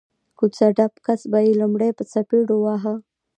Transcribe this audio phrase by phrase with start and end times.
[0.37, 2.93] کوڅه ډب کس به یې لومړی په څپېړو واهه